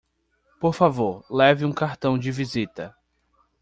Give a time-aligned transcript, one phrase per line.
[0.59, 2.97] Por favor, leve um cartão de visita.